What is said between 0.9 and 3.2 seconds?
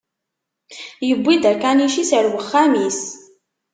Yewwi-d akanic-is ar wexxam-is.